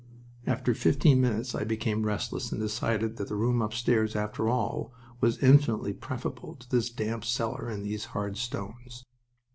After 0.47 0.73
fifteen 0.73 1.21
minutes 1.21 1.53
I 1.53 1.63
became 1.63 2.07
restless, 2.07 2.51
and 2.51 2.59
decided 2.59 3.17
that 3.17 3.27
the 3.27 3.35
room 3.35 3.61
upstairs, 3.61 4.15
after 4.15 4.49
all, 4.49 4.91
was 5.19 5.37
infinitely 5.43 5.93
preferable 5.93 6.55
to 6.55 6.67
this 6.67 6.89
damp 6.89 7.23
cellar 7.23 7.69
and 7.69 7.85
these 7.85 8.05
hard 8.05 8.35
stones. 8.37 9.05